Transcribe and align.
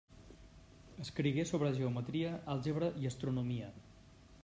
Escrigué 1.03 1.45
sobre 1.51 1.71
geometria, 1.81 2.33
àlgebra 2.57 2.93
i 3.05 3.11
astronomia. 3.15 3.73